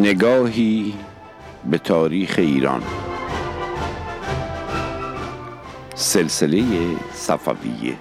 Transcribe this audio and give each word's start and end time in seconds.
نگاهی 0.00 0.94
به 1.70 1.78
تاریخ 1.78 2.34
ایران. 2.38 2.82
سلسله 5.94 6.64
صفویه. 7.12 7.96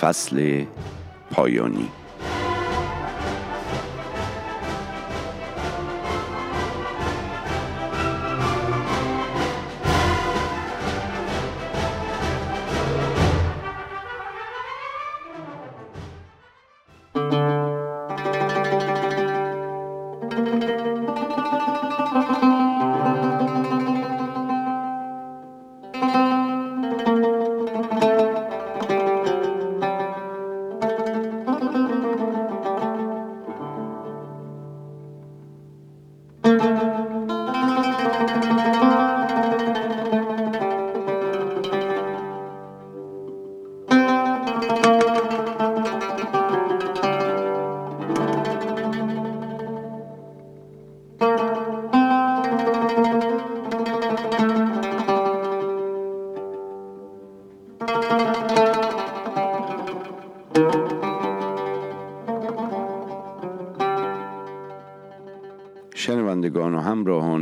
فصل 0.00 0.64
پایانی. 1.30 1.88
شنوندگان 36.60 36.99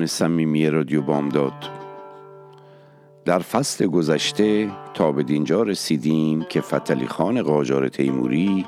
صمیمی 0.09 0.71
رادیو 0.71 1.03
بامداد 1.03 1.71
در 3.25 3.39
فصل 3.39 3.87
گذشته 3.87 4.71
تا 4.95 5.13
به 5.13 5.23
دینجا 5.23 5.63
رسیدیم 5.63 6.43
که 6.43 6.61
فتلی 6.61 7.07
خان 7.07 7.43
قاجار 7.43 7.89
تیموری 7.89 8.67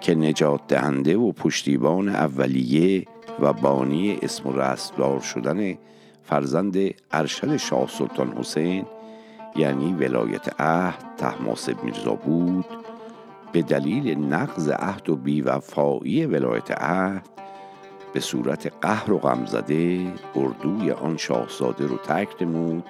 که 0.00 0.14
نجات 0.14 0.60
دهنده 0.68 1.16
و 1.16 1.32
پشتیبان 1.32 2.08
اولیه 2.08 3.04
و 3.40 3.52
بانی 3.52 4.18
اسم 4.22 4.48
و 4.48 5.20
شدن 5.20 5.78
فرزند 6.22 6.76
ارشد 7.12 7.56
شاه 7.56 7.88
سلطان 7.88 8.32
حسین 8.32 8.84
یعنی 9.56 9.92
ولایت 9.92 10.60
عهد 10.60 11.16
تحماسب 11.16 11.84
میرزا 11.84 12.14
بود 12.14 12.64
به 13.52 13.62
دلیل 13.62 14.18
نقض 14.18 14.68
عهد 14.68 15.10
و 15.10 15.16
بیوفایی 15.16 16.26
ولایت 16.26 16.70
عهد 16.70 17.33
به 18.14 18.20
صورت 18.20 18.72
قهر 18.80 19.12
و 19.12 19.18
غمزده 19.18 20.12
اردوی 20.36 20.90
آن 20.90 21.16
شاهزاده 21.16 21.86
رو 21.86 21.96
ترک 21.96 22.42
نمود 22.42 22.84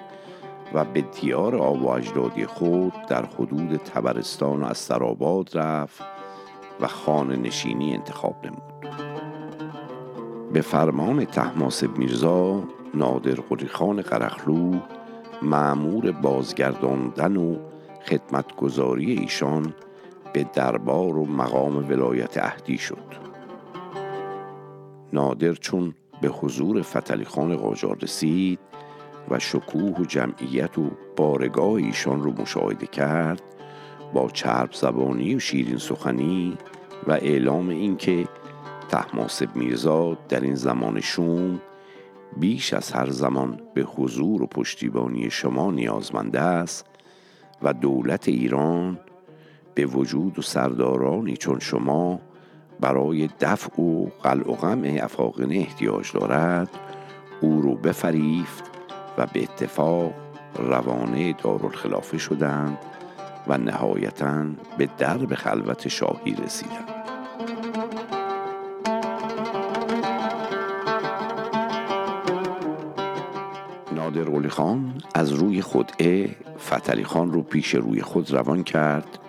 و 0.73 0.85
به 0.85 1.01
دیار 1.01 1.55
آب 1.55 1.87
اجدادی 1.87 2.45
خود 2.45 2.93
در 3.09 3.25
حدود 3.25 3.77
تبرستان 3.77 4.63
و 4.63 4.65
استراباد 4.65 5.57
رفت 5.57 6.03
و 6.81 6.87
خانه 6.87 7.35
نشینی 7.35 7.93
انتخاب 7.93 8.35
نمود. 8.45 8.95
به 10.53 10.61
فرمان 10.61 11.25
تحماسب 11.25 11.97
میرزا 11.97 12.63
نادر 12.93 13.35
قریخان 13.35 14.01
قرخلو 14.01 14.79
معمور 15.41 16.11
بازگرداندن 16.11 17.37
و 17.37 17.55
خدمتگذاری 18.05 19.11
ایشان 19.11 19.73
به 20.33 20.45
دربار 20.53 21.17
و 21.17 21.25
مقام 21.25 21.89
ولایت 21.89 22.37
اهدی 22.37 22.77
شد. 22.77 23.24
نادر 25.13 25.53
چون 25.53 25.93
به 26.21 26.27
حضور 26.27 26.81
فتلی 26.81 27.25
خان 27.25 27.55
قاجار 27.55 27.97
رسید 28.01 28.59
و 29.29 29.39
شکوه 29.39 29.99
و 29.99 30.05
جمعیت 30.05 30.77
و 30.77 30.91
بارگاه 31.15 31.73
ایشان 31.73 32.23
رو 32.23 32.41
مشاهده 32.41 32.87
کرد 32.87 33.41
با 34.13 34.29
چرب 34.29 34.73
زبانی 34.73 35.35
و 35.35 35.39
شیرین 35.39 35.77
سخنی 35.77 36.57
و 37.07 37.11
اعلام 37.11 37.69
اینکه 37.69 38.27
تحماسب 38.89 39.55
میرزا 39.55 40.17
در 40.29 40.41
این 40.41 40.55
زمان 40.55 41.01
شوم 41.01 41.61
بیش 42.37 42.73
از 42.73 42.91
هر 42.91 43.09
زمان 43.09 43.61
به 43.73 43.81
حضور 43.81 44.41
و 44.41 44.47
پشتیبانی 44.47 45.29
شما 45.29 45.71
نیازمنده 45.71 46.41
است 46.41 46.85
و 47.61 47.73
دولت 47.73 48.27
ایران 48.27 48.99
به 49.75 49.85
وجود 49.85 50.39
و 50.39 50.41
سردارانی 50.41 51.37
چون 51.37 51.59
شما 51.59 52.19
برای 52.79 53.29
دفع 53.39 53.81
و 53.81 54.05
قلع 54.23 54.51
و 54.51 54.55
غم 54.55 54.83
افاقنه 55.01 55.55
احتیاج 55.55 56.11
دارد 56.11 56.69
او 57.41 57.61
رو 57.61 57.75
بفریفت 57.75 58.63
و 59.17 59.27
به 59.33 59.43
اتفاق 59.43 60.13
روانه 60.55 61.33
دارالخلافه 61.33 62.17
شدند 62.17 62.77
و 63.47 63.57
نهایتا 63.57 64.45
به 64.77 64.89
درب 64.97 65.35
خلوت 65.35 65.87
شاهی 65.87 66.35
رسیدند. 66.45 66.89
نادر 73.91 74.23
قلی 74.23 74.49
خان 74.49 74.93
از 75.13 75.31
روی 75.31 75.61
خودعه 75.61 76.29
فتلی 76.59 77.03
خان 77.03 77.31
رو 77.31 77.41
پیش 77.41 77.75
روی 77.75 78.01
خود 78.01 78.31
روان 78.31 78.63
کرد. 78.63 79.19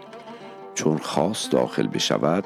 چون 0.75 0.99
خواست 0.99 1.53
داخل 1.53 1.87
بشود 1.87 2.45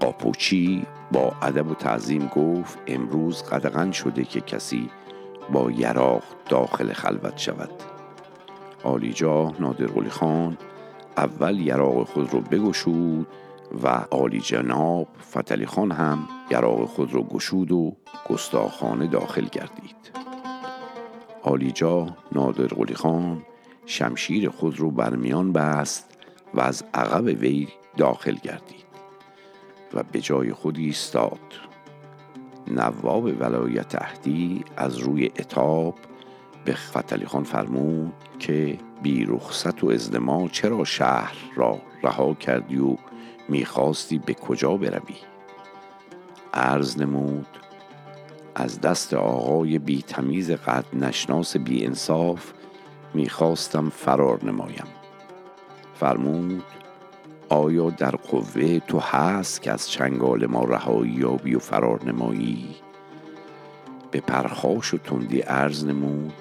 قاپوچی 0.00 0.86
با 1.12 1.32
ادب 1.42 1.70
و 1.70 1.74
تعظیم 1.74 2.26
گفت 2.26 2.78
امروز 2.86 3.42
قدغن 3.42 3.90
شده 3.90 4.24
که 4.24 4.40
کسی 4.40 4.90
با 5.52 5.70
یراق 5.70 6.22
داخل 6.48 6.92
خلوت 6.92 7.38
شود. 7.38 7.70
آلیجاه 8.84 9.52
نادر 9.60 10.08
خان 10.08 10.58
اول 11.16 11.60
یراق 11.60 12.06
خود 12.06 12.32
رو 12.32 12.40
بگشود 12.40 13.26
و 13.82 13.88
عالی 13.88 14.40
جناب 14.40 15.08
فتلی 15.30 15.66
خان 15.66 15.92
هم 15.92 16.28
یراق 16.50 16.84
خود 16.84 17.12
رو 17.12 17.22
گشود 17.22 17.72
و 17.72 17.96
گستاخانه 18.28 19.06
داخل 19.06 19.44
گردید. 19.52 19.96
آلیجا 21.42 22.06
نادر 22.32 22.66
قلی 22.66 22.94
خان 22.94 23.42
شمشیر 23.86 24.50
خود 24.50 24.80
رو 24.80 24.90
برمیان 24.90 25.52
بست 25.52 26.18
و 26.54 26.60
از 26.60 26.84
عقب 26.94 27.24
وی 27.24 27.68
داخل 27.96 28.34
گردید. 28.34 28.77
و 29.94 30.02
به 30.02 30.20
جای 30.20 30.52
خود 30.52 30.78
ایستاد. 30.78 31.40
نواب 32.66 33.24
ولایت 33.24 33.94
اهدی 33.94 34.64
از 34.76 34.98
روی 34.98 35.30
اتاب 35.38 35.94
به 36.64 36.74
فتلی 36.74 37.26
خان 37.26 37.44
فرمود 37.44 38.12
که 38.38 38.78
بی 39.02 39.24
رخصت 39.24 39.84
و 39.84 39.86
ازدما 39.88 40.48
چرا 40.48 40.84
شهر 40.84 41.36
را 41.54 41.78
رها 42.02 42.34
کردی 42.34 42.78
و 42.78 42.96
می‌خواستی 43.48 44.18
به 44.18 44.34
کجا 44.34 44.76
بروی؟ 44.76 45.16
عرض 46.54 46.98
نمود 46.98 47.46
از 48.54 48.80
دست 48.80 49.14
آقای 49.14 49.78
بی 49.78 50.02
تمیز 50.02 50.50
قد 50.50 50.84
نشناس 50.92 51.56
بی 51.56 51.86
انصاف 51.86 52.52
می‌خواستم 53.14 53.88
فرار 53.88 54.44
نمایم. 54.44 54.86
فرمود 55.94 56.64
آیا 57.48 57.90
در 57.90 58.10
قوه 58.10 58.78
تو 58.78 58.98
هست 58.98 59.62
که 59.62 59.72
از 59.72 59.90
چنگال 59.90 60.46
ما 60.46 60.64
رهایی 60.64 61.12
یابی 61.12 61.54
و 61.54 61.58
فرار 61.58 62.04
نمایی؟ 62.04 62.76
به 64.10 64.20
پرخاش 64.20 64.94
و 64.94 64.98
تندی 64.98 65.40
عرض 65.40 65.84
نمود 65.84 66.32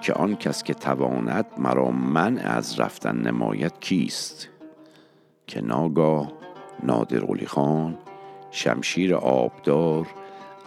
که 0.00 0.12
آن 0.12 0.36
کس 0.36 0.62
که 0.62 0.74
تواند 0.74 1.46
مرا 1.58 1.90
من 1.90 2.38
از 2.38 2.80
رفتن 2.80 3.16
نمایت 3.16 3.80
کیست؟ 3.80 4.48
که 5.46 5.60
ناگاه 5.60 6.32
نادر 6.82 7.44
خان 7.46 7.98
شمشیر 8.50 9.14
آبدار 9.14 10.06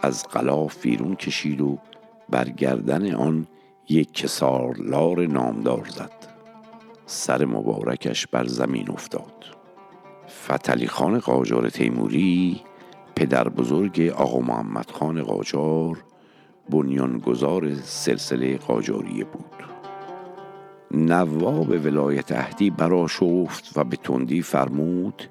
از 0.02 0.28
غلاف 0.28 0.82
بیرون 0.82 1.16
کشید 1.16 1.60
و 1.60 1.78
بر 2.28 2.48
گردن 2.48 3.14
آن 3.14 3.46
یک 3.88 4.14
کسارلار 4.14 5.26
نامدار 5.26 5.84
زد. 5.84 6.33
سر 7.06 7.44
مبارکش 7.44 8.26
بر 8.26 8.46
زمین 8.46 8.90
افتاد. 8.90 9.44
فتلی 10.28 10.86
خان 10.86 11.18
قاجار 11.18 11.68
تیموری 11.70 12.60
پدر 13.16 13.48
بزرگ 13.48 14.14
آقا 14.16 14.38
محمد 14.40 14.90
خان 14.90 15.22
قاجار 15.22 16.04
بنیانگذار 16.70 17.74
سلسله 17.74 18.56
قاجاریه 18.56 19.24
بود. 19.24 19.64
نواب 20.90 21.70
ولایت 21.70 22.32
اهدی 22.32 22.70
برا 22.70 23.06
شفت 23.06 23.72
و 23.76 23.84
به 23.84 23.96
تندی 23.96 24.42
فرمود 24.42 25.22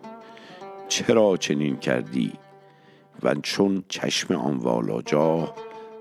چرا 0.88 1.38
چنین 1.38 1.78
کردی؟ 1.78 2.34
و 3.24 3.36
چون 3.36 3.84
چشم 3.88 4.36
آن 4.36 4.58
والاجاه 4.58 5.56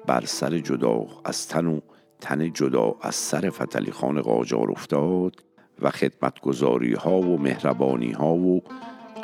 بر 0.07 0.25
سر 0.25 0.59
جدا 0.59 1.07
از 1.25 1.49
تن 1.49 1.67
و 1.67 1.81
تن 2.21 2.53
جدا 2.53 2.95
از 3.01 3.15
سر 3.15 3.51
فتلی 3.51 3.91
خان 3.91 4.23
قاجار 4.23 4.71
افتاد 4.71 5.52
و 5.83 5.91
خدمتگذاری 5.91 6.95
ها 6.95 7.21
و 7.21 7.39
مهربانی 7.39 8.13
ها 8.13 8.35
و 8.35 8.63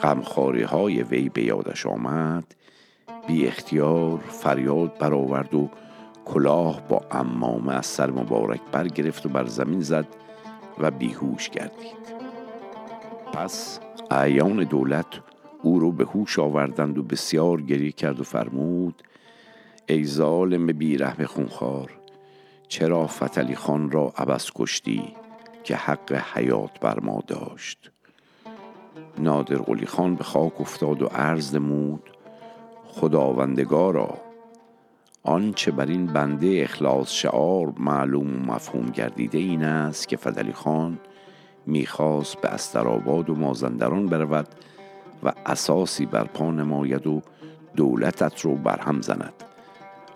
غمخواری 0.03 0.63
های 0.63 1.03
وی 1.03 1.29
به 1.29 1.43
یادش 1.43 1.87
آمد 1.87 2.55
بی 3.27 3.47
اختیار 3.47 4.19
فریاد 4.19 4.99
برآورد 4.99 5.55
و 5.55 5.71
کلاه 6.25 6.89
با 6.89 7.01
امامه 7.11 7.75
از 7.75 7.87
سر 7.87 8.11
مبارک 8.11 8.61
برگرفت 8.73 9.27
و 9.27 9.29
بر 9.29 9.47
زمین 9.47 9.81
زد 9.81 10.07
و 10.79 10.91
بیهوش 10.91 11.51
گردید. 11.51 12.19
پس 13.33 13.81
اعیان 14.11 14.65
دولت 14.65 15.07
او 15.63 15.79
رو 15.79 15.93
به 15.93 16.05
هوش 16.05 16.39
آوردند 16.39 16.99
و 16.99 17.03
بسیار 17.03 17.63
گریه 17.63 17.93
کرد 17.93 18.21
و 18.21 18.23
فرمود 18.23 19.03
ای 19.89 20.05
ظالم 20.05 20.67
بیرحم 20.67 21.25
خونخوار 21.25 21.91
چرا 22.69 23.07
فتلی 23.07 23.55
خان 23.55 23.91
را 23.91 24.13
عبس 24.17 24.51
کشتی؟ 24.55 25.15
که 25.65 25.77
حق 25.77 26.13
حیات 26.35 26.81
بر 26.81 27.01
ما 27.01 27.23
داشت. 27.27 27.91
نادر 29.19 29.57
قلی 29.57 29.87
خان 29.87 30.15
به 30.15 30.25
خاک 30.25 30.61
افتاد 30.61 31.03
و 31.03 31.07
عرض 31.07 31.55
نمود 31.55 32.11
خداوندگارا 32.87 34.19
آنچه 35.23 35.71
بر 35.71 35.87
این 35.87 36.07
بنده 36.07 36.61
اخلاص 36.63 37.13
شعار 37.13 37.73
معلوم 37.77 38.37
و 38.37 38.53
مفهوم 38.53 38.87
گردیده 38.87 39.39
این 39.39 39.65
است 39.65 40.09
که 40.09 40.17
فدلی 40.17 40.53
خان 40.53 40.99
می‌خواست 41.67 42.41
به 42.41 42.49
استراباد 42.49 43.31
و 43.31 43.35
مازندران 43.35 44.07
برود 44.07 44.49
و 45.23 45.33
اساسی 45.47 46.07
برپا 46.07 46.51
نماید 46.51 47.07
و 47.07 47.23
دولتت 47.77 48.41
رو 48.41 48.55
برهم 48.55 49.01
زند. 49.01 49.35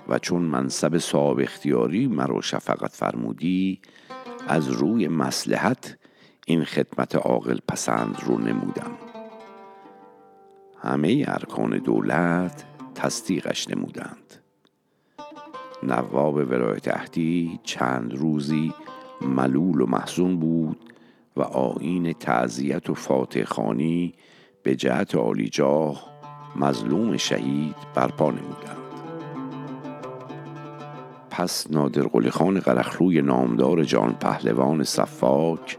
و 0.09 0.19
چون 0.19 0.43
منصب 0.43 0.99
صاحب 0.99 1.41
اختیاری 1.41 2.06
مرا 2.06 2.41
شفقت 2.41 2.93
فرمودی 2.93 3.81
از 4.49 4.69
روی 4.69 5.09
مسلحت 5.09 5.99
این 6.47 6.65
خدمت 6.65 7.17
عاقل 7.17 7.59
پسند 7.69 8.21
رو 8.27 8.39
نمودم. 8.39 8.91
همه 10.83 11.25
ارکان 11.29 11.71
دولت 11.79 12.65
تصدیقش 12.94 13.69
نمودند. 13.69 14.35
نواب 15.83 16.35
ولایت 16.35 16.97
اهدی 16.97 17.61
چند 17.62 18.15
روزی 18.15 18.73
ملول 19.21 19.81
و 19.81 19.87
محزون 19.87 20.39
بود 20.39 20.93
و 21.37 21.43
آین 21.43 22.12
تعذیت 22.12 22.91
و 22.91 22.94
فاتح 22.94 23.44
خانی 23.44 24.15
به 24.62 24.77
جهت 24.77 25.15
عالیجاه 25.15 26.12
مظلوم 26.56 27.17
شهید 27.17 27.77
برپا 27.94 28.31
نمودند. 28.31 28.81
پس 31.32 31.70
نادر 31.70 32.02
قلی 32.02 32.31
خان 32.31 32.61
قرخلوی 32.61 33.23
نامدار 33.23 33.84
جان 33.84 34.12
پهلوان 34.12 34.84
صفاک 34.84 35.79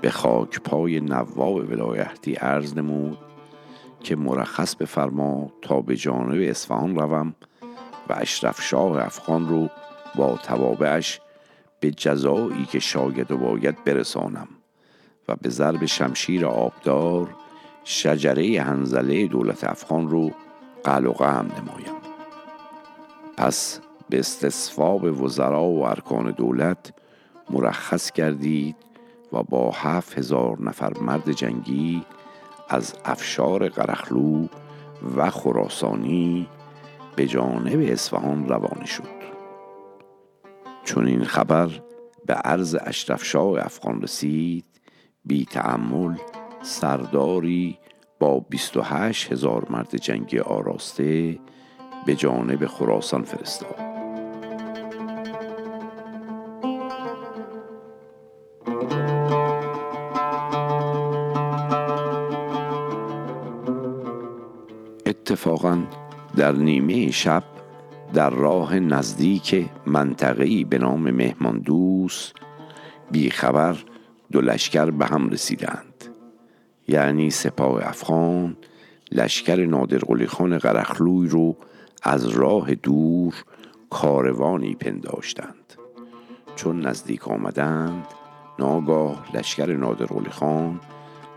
به 0.00 0.10
خاک 0.10 0.60
پای 0.60 1.00
نواب 1.00 1.70
ولایتی 1.70 2.34
عرض 2.34 2.76
نمود 2.76 3.18
که 4.00 4.16
مرخص 4.16 4.74
بفرما 4.74 5.52
تا 5.62 5.80
به 5.80 5.96
جانب 5.96 6.50
اصفهان 6.50 6.96
روم 6.96 7.34
و 8.08 8.14
اشرف 8.16 8.62
شاه 8.62 9.04
افغان 9.06 9.48
رو 9.48 9.68
با 10.14 10.36
توابعش 10.36 11.20
به 11.80 11.90
جزایی 11.90 12.64
که 12.64 12.78
شاید 12.78 13.30
و 13.30 13.36
باید 13.36 13.84
برسانم 13.84 14.48
و 15.28 15.36
به 15.36 15.48
ضرب 15.48 15.86
شمشیر 15.86 16.46
آبدار 16.46 17.34
شجره 17.84 18.62
هنزله 18.62 19.26
دولت 19.26 19.64
افغان 19.64 20.08
رو 20.08 20.30
قلقه 20.84 21.26
هم 21.26 21.46
نمایم. 21.46 21.96
پس 23.36 23.80
به 24.08 24.18
استصواب 24.18 25.22
وزرا 25.22 25.64
و 25.64 25.86
ارکان 25.86 26.30
دولت 26.30 26.92
مرخص 27.50 28.12
گردید 28.12 28.76
و 29.32 29.42
با 29.42 29.70
هفت 29.70 30.18
هزار 30.18 30.62
نفر 30.62 30.98
مرد 31.00 31.32
جنگی 31.32 32.02
از 32.68 32.94
افشار 33.04 33.68
قرخلو 33.68 34.46
و 35.16 35.30
خراسانی 35.30 36.48
به 37.16 37.26
جانب 37.26 37.92
اصفهان 37.92 38.48
روانه 38.48 38.86
شد. 38.86 39.16
چون 40.84 41.06
این 41.06 41.24
خبر 41.24 41.70
به 42.26 42.34
عرض 42.34 42.76
اشرفشاه 42.80 43.64
افغان 43.64 44.02
رسید 44.02 44.64
بی 45.24 45.44
تعمل 45.44 46.14
سرداری 46.62 47.78
با 48.18 48.40
28 48.40 49.32
هزار 49.32 49.66
مرد 49.70 49.96
جنگی 49.96 50.38
آراسته 50.38 51.38
به 52.06 52.14
جانب 52.14 52.66
خراسان 52.66 53.22
فرستاد. 53.22 53.95
اتفاقا 65.36 65.82
در 66.36 66.52
نیمه 66.52 67.10
شب 67.10 67.42
در 68.14 68.30
راه 68.30 68.78
نزدیک 68.78 69.66
منطقه‌ای 69.86 70.64
به 70.64 70.78
نام 70.78 71.10
مهماندوس 71.10 72.32
بیخبر 73.10 73.76
دو 74.32 74.40
لشکر 74.40 74.90
به 74.90 75.06
هم 75.06 75.28
رسیدند. 75.28 76.04
یعنی 76.88 77.30
سپاه 77.30 77.88
افغان 77.88 78.56
لشکر 79.12 79.66
نادر 79.66 80.26
خان 80.26 80.58
قرخلوی 80.58 81.28
رو 81.28 81.56
از 82.02 82.28
راه 82.28 82.74
دور 82.74 83.34
کاروانی 83.90 84.74
پنداشتند. 84.74 85.74
چون 86.54 86.80
نزدیک 86.80 87.28
آمدند 87.28 88.06
ناگاه 88.58 89.36
لشکر 89.36 89.76
نادر 89.76 90.30
خان 90.30 90.80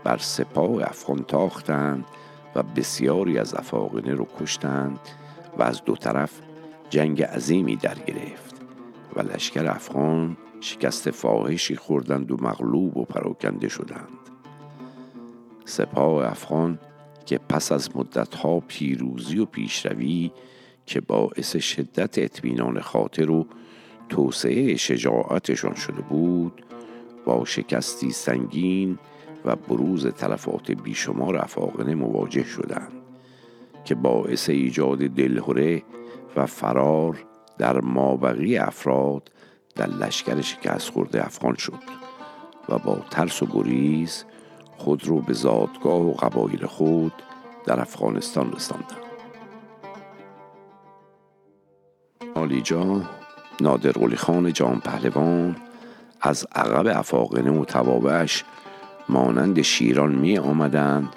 بر 0.04 0.18
سپاه 0.18 0.82
افغان 0.82 1.24
تاختند 1.24 2.04
و 2.54 2.62
بسیاری 2.62 3.38
از 3.38 3.54
افاقنه 3.54 4.14
رو 4.14 4.26
کشتند 4.40 5.00
و 5.58 5.62
از 5.62 5.84
دو 5.84 5.96
طرف 5.96 6.40
جنگ 6.90 7.22
عظیمی 7.22 7.76
در 7.76 7.98
گرفت 7.98 8.54
و 9.16 9.20
لشکر 9.20 9.66
افغان 9.66 10.36
شکست 10.60 11.10
فاحشی 11.10 11.76
خوردند 11.76 12.30
و 12.30 12.36
مغلوب 12.40 12.96
و 12.96 13.04
پراکنده 13.04 13.68
شدند. 13.68 14.08
سپاه 15.64 16.30
افغان 16.30 16.78
که 17.26 17.38
پس 17.38 17.72
از 17.72 17.96
مدتها 17.96 18.60
پیروزی 18.60 19.38
و 19.38 19.44
پیشروی 19.44 20.30
که 20.86 21.00
باعث 21.00 21.56
شدت 21.56 22.18
اطمینان 22.18 22.80
خاطر 22.80 23.30
و 23.30 23.46
توسعه 24.08 24.76
شجاعتشان 24.76 25.74
شده 25.74 26.02
بود 26.02 26.64
با 27.24 27.44
شکستی 27.44 28.10
سنگین 28.10 28.98
و 29.44 29.56
بروز 29.56 30.06
تلفات 30.06 30.70
بیشمار 30.70 31.36
افاقنه 31.36 31.94
مواجه 31.94 32.44
شدند 32.44 32.92
که 33.84 33.94
باعث 33.94 34.48
ایجاد 34.48 34.98
دلهوره 34.98 35.82
و 36.36 36.46
فرار 36.46 37.24
در 37.58 37.80
مابقی 37.80 38.58
افراد 38.58 39.30
در 39.74 39.86
لشکر 39.86 40.40
شکست 40.40 40.90
خورده 40.90 41.26
افغان 41.26 41.54
شد 41.54 41.82
و 42.68 42.78
با 42.78 42.98
ترس 43.10 43.42
و 43.42 43.46
گریز 43.46 44.24
خود 44.76 45.06
رو 45.06 45.20
به 45.20 45.32
زادگاه 45.32 46.00
و 46.00 46.12
قبایل 46.12 46.66
خود 46.66 47.12
در 47.66 47.80
افغانستان 47.80 48.52
رساندند. 48.52 48.96
آلیجا 52.34 53.02
نادر 53.60 54.16
خان 54.16 54.52
جان 54.52 54.80
پهلوان 54.80 55.56
از 56.20 56.46
عقب 56.54 56.98
افاقنه 56.98 57.50
و 57.50 57.64
توابش 57.64 58.44
مانند 59.10 59.62
شیران 59.62 60.14
می 60.14 60.38
آمدند 60.38 61.08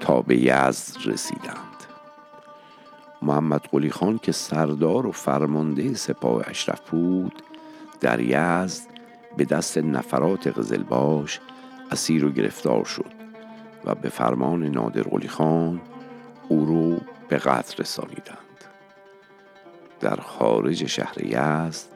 تا 0.00 0.22
به 0.22 0.36
یزد 0.36 0.96
رسیدند. 1.04 1.84
محمد 3.22 3.60
قلی 3.70 3.90
خان 3.90 4.18
که 4.18 4.32
سردار 4.32 5.06
و 5.06 5.12
فرمانده 5.12 5.94
سپاه 5.94 6.42
اشرف 6.46 6.90
بود 6.90 7.42
در 8.00 8.20
یزد 8.20 8.86
به 9.36 9.44
دست 9.44 9.78
نفرات 9.78 10.46
قزلباش 10.46 11.40
اسیر 11.90 12.24
و 12.24 12.30
گرفتار 12.30 12.84
شد 12.84 13.12
و 13.84 13.94
به 13.94 14.08
فرمان 14.08 14.64
نادر 14.64 15.02
قلی 15.02 15.28
خان 15.28 15.80
او 16.48 16.64
رو 16.64 16.96
به 17.28 17.36
قتل 17.36 17.82
رسانیدند. 17.82 18.38
در 20.00 20.16
خارج 20.16 20.86
شهر 20.86 21.24
یزد 21.24 21.86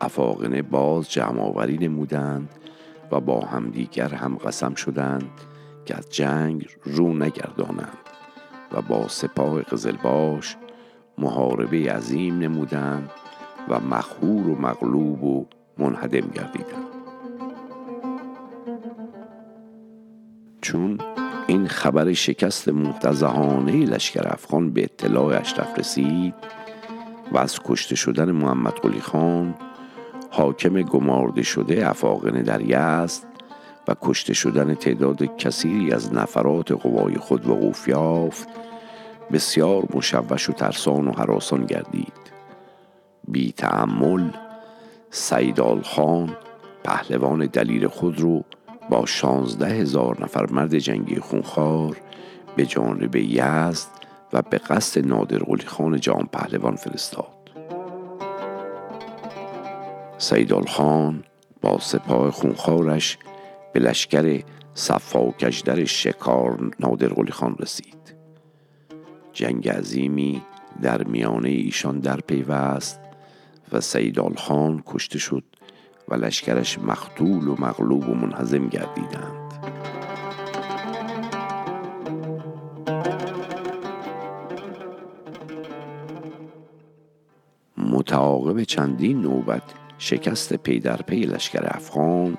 افاقنه 0.00 0.62
باز 0.62 1.10
جمع 1.10 1.40
آوری 1.40 1.78
نمودند 1.78 2.48
و 3.14 3.20
با 3.20 3.40
همدیگر 3.40 4.08
هم 4.08 4.36
قسم 4.36 4.74
شدند 4.74 5.30
که 5.84 5.96
از 5.96 6.10
جنگ 6.10 6.68
رو 6.84 7.14
نگردانند 7.14 7.98
و 8.72 8.82
با 8.82 9.08
سپاه 9.08 9.62
قزلباش 9.62 10.56
محاربه 11.18 11.92
عظیم 11.92 12.38
نمودند 12.38 13.10
و 13.68 13.80
مخهور 13.80 14.48
و 14.48 14.60
مغلوب 14.60 15.24
و 15.24 15.46
منهدم 15.78 16.28
گردیدند. 16.28 16.84
چون 20.60 20.98
این 21.46 21.68
خبر 21.68 22.12
شکست 22.12 22.68
متزهانه 22.68 23.84
لشکر 23.84 24.28
افغان 24.28 24.70
به 24.70 24.82
اطلاع 24.82 25.40
اشرف 25.40 25.78
رسید 25.78 26.34
و 27.32 27.38
از 27.38 27.60
کشته 27.64 27.96
شدن 27.96 28.30
محمد 28.30 28.72
قلی 28.72 29.00
خان 29.00 29.54
حاکم 30.36 30.82
گمارده 30.82 31.42
شده 31.42 31.88
افاقنه 31.88 32.42
در 32.42 32.60
یزد 32.60 33.22
و 33.88 33.94
کشته 34.02 34.34
شدن 34.34 34.74
تعداد 34.74 35.36
کثیری 35.36 35.92
از 35.92 36.14
نفرات 36.14 36.72
قوای 36.72 37.14
خود 37.14 37.48
وقوف 37.48 37.88
یافت 37.88 38.48
بسیار 39.32 39.84
مشوش 39.94 40.48
و 40.48 40.52
ترسان 40.52 41.08
و 41.08 41.12
حراسان 41.12 41.64
گردید. 41.64 42.12
بی 43.28 43.52
تعمل 43.52 44.30
سیدال 45.10 45.82
خان 45.82 46.36
پهلوان 46.84 47.46
دلیل 47.46 47.86
خود 47.86 48.20
رو 48.20 48.44
با 48.90 49.06
شانزده 49.06 49.66
هزار 49.66 50.22
نفر 50.22 50.46
مرد 50.50 50.78
جنگی 50.78 51.16
خونخوار 51.16 51.96
به 52.56 52.66
جانب 52.66 53.16
یزد 53.16 53.88
و 54.32 54.42
به 54.42 54.58
قصد 54.58 55.06
نادر 55.06 55.40
خان 55.66 56.00
جان 56.00 56.28
پهلوان 56.32 56.76
فرستاد. 56.76 57.43
سیدال 60.18 60.66
خان 60.66 61.24
با 61.60 61.78
سپاه 61.78 62.30
خونخوارش 62.30 63.18
به 63.72 63.80
لشکر 63.80 64.42
صفاکجدر 64.74 65.84
شکار 65.84 66.70
نادر 66.80 67.08
قلی 67.08 67.32
خان 67.32 67.56
رسید. 67.58 68.14
جنگ 69.32 69.68
عظیمی 69.68 70.42
در 70.82 71.04
میانه 71.04 71.48
ایشان 71.48 71.98
در 71.98 72.16
پیوست 72.16 73.00
و 73.72 73.80
سیدال 73.80 74.34
خان 74.34 74.82
کشته 74.86 75.18
شد 75.18 75.44
و 76.08 76.14
لشکرش 76.14 76.78
مختول 76.78 77.48
و 77.48 77.56
مغلوب 77.58 78.08
و 78.08 78.14
منهزم 78.14 78.68
گردیدند. 78.68 79.44
متعاقب 87.76 88.62
چندین 88.62 89.20
نوبت 89.20 89.83
شکست 89.98 90.54
پی 90.54 90.80
در 90.80 90.96
پی 90.96 91.20
لشکر 91.20 91.62
افغان 91.64 92.38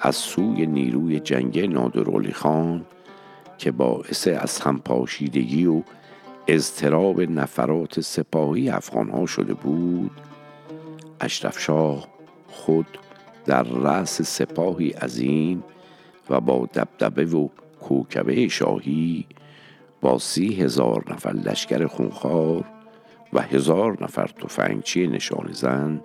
از 0.00 0.16
سوی 0.16 0.66
نیروی 0.66 1.20
جنگ 1.20 1.58
نادرعلی 1.58 2.32
خان 2.32 2.84
که 3.58 3.70
باعث 3.70 4.28
از 4.28 4.60
هم 4.60 4.78
پاشیدگی 4.78 5.66
و 5.66 5.82
اضطراب 6.48 7.20
نفرات 7.20 8.00
سپاهی 8.00 8.70
افغان 8.70 9.10
ها 9.10 9.26
شده 9.26 9.54
بود 9.54 10.10
اشرف 11.20 11.60
شاه 11.60 12.08
خود 12.48 12.86
در 13.44 13.62
رأس 13.62 14.22
سپاهی 14.22 14.90
عظیم 14.90 15.64
و 16.30 16.40
با 16.40 16.68
دبدبه 16.74 17.24
و 17.24 17.48
کوکبه 17.80 18.48
شاهی 18.48 19.26
با 20.00 20.18
سی 20.18 20.54
هزار 20.54 21.04
نفر 21.12 21.32
لشکر 21.32 21.86
خونخوار 21.86 22.64
و 23.32 23.40
هزار 23.40 24.04
نفر 24.04 24.26
تفنگچی 24.26 25.06
نشان 25.06 25.48
زن 25.52 26.00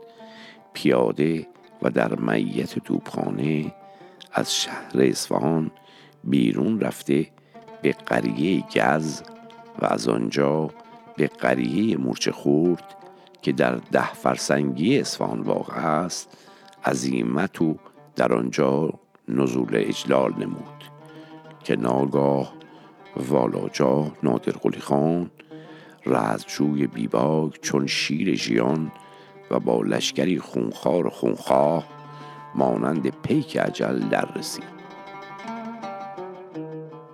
پیاده 0.73 1.47
و 1.81 1.89
در 1.89 2.15
میت 2.15 2.79
توپخانه 2.79 3.73
از 4.31 4.55
شهر 4.55 4.91
اصفهان 4.95 5.71
بیرون 6.23 6.79
رفته 6.79 7.27
به 7.81 7.91
قریه 7.91 8.63
گز 8.75 9.21
و 9.81 9.85
از 9.85 10.07
آنجا 10.07 10.69
به 11.17 11.27
قریه 11.27 11.97
مرچه 11.97 12.31
خورد 12.31 12.95
که 13.41 13.51
در 13.51 13.75
ده 13.75 14.13
فرسنگی 14.13 14.99
اصفهان 14.99 15.41
واقع 15.41 15.75
است 15.75 16.37
عظیمت 16.85 17.61
و 17.61 17.75
در 18.15 18.33
آنجا 18.33 18.93
نزول 19.27 19.69
اجلال 19.73 20.33
نمود 20.33 20.83
که 21.63 21.75
ناگاه 21.75 22.53
والاجا 23.17 24.11
نادر 24.23 24.79
خان 24.79 25.31
رزجوی 26.05 26.87
بیباک 26.87 27.61
چون 27.61 27.87
شیر 27.87 28.35
ژیان 28.35 28.91
و 29.51 29.59
با 29.59 29.81
لشکری 29.81 30.39
خونخوار 30.39 31.07
و 31.07 31.09
خونخواه 31.09 31.85
مانند 32.55 33.09
پیک 33.21 33.57
عجل 33.57 33.99
در 33.99 34.27
رسید. 34.35 34.79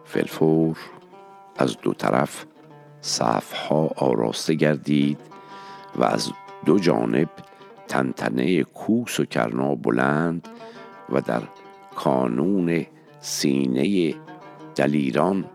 فلفور 0.05 0.77
از 1.57 1.77
دو 1.77 1.93
طرف 1.93 2.45
صفها 3.01 3.87
آراسته 3.95 4.53
گردید 4.53 5.19
و 5.95 6.03
از 6.03 6.31
دو 6.65 6.79
جانب 6.79 7.29
تنتنه 7.87 8.63
کوس 8.63 9.19
و 9.19 9.25
کرنا 9.25 9.75
بلند 9.75 10.47
و 11.09 11.21
در 11.21 11.41
کانون 11.95 12.85
سینه 13.19 14.15
دلیران 14.75 15.45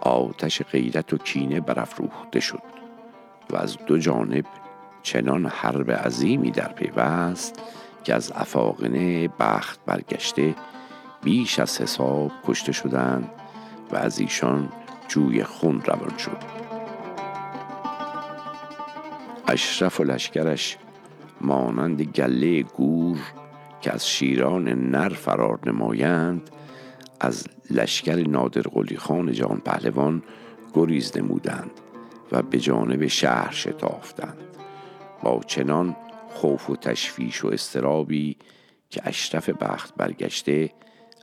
آتش 0.00 0.62
غیرت 0.62 1.12
و 1.12 1.18
کینه 1.18 1.60
برافروخته 1.60 2.40
شد 2.40 2.62
و 3.50 3.56
از 3.56 3.76
دو 3.86 3.98
جانب 3.98 4.44
چنان 5.02 5.46
حرب 5.46 5.90
عظیمی 5.90 6.50
در 6.50 6.72
پیوست 6.72 7.62
که 8.04 8.14
از 8.14 8.32
افاقنه 8.34 9.28
بخت 9.28 9.80
برگشته 9.86 10.54
بیش 11.22 11.58
از 11.58 11.80
حساب 11.80 12.32
کشته 12.44 12.72
شدند 12.72 13.30
و 13.92 13.96
از 13.96 14.20
ایشان 14.20 14.68
جوی 15.08 15.44
خون 15.44 15.82
روان 15.86 16.18
شد. 16.18 16.36
اشرف 19.48 20.00
و 20.00 20.04
لشکرش 20.04 20.78
مانند 21.40 22.02
گله 22.02 22.62
گور 22.62 23.18
که 23.80 23.92
از 23.92 24.08
شیران 24.08 24.68
نر 24.68 25.08
فرار 25.08 25.58
نمایند 25.66 26.50
از 27.20 27.46
لشکر 27.70 28.28
نادر 28.28 28.62
قلی 28.62 28.96
خان 28.96 29.32
جان 29.32 29.62
پهلوان 29.64 30.22
گریز 30.74 31.16
نمودند 31.16 31.70
و 32.32 32.42
به 32.42 32.58
جانب 32.58 33.06
شهر 33.06 33.50
شتافتند. 33.50 34.49
با 35.22 35.40
چنان 35.46 35.96
خوف 36.28 36.70
و 36.70 36.76
تشویش 36.76 37.44
و 37.44 37.48
استرابی 37.48 38.36
که 38.90 39.00
اشرف 39.04 39.48
بخت 39.48 39.94
برگشته 39.96 40.70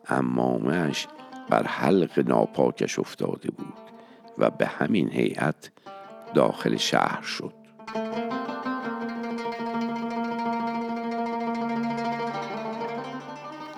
امامش 0.10 1.08
بر 1.50 1.64
حلق 1.64 2.24
ناپاکش 2.28 3.00
افتاده 3.00 3.52
بود 3.52 3.74
و 4.38 4.50
به 4.50 4.66
همین 4.66 5.12
هیئت 5.12 5.72
داخل 6.34 6.78
شهر 6.78 7.22
شد. 7.22 7.54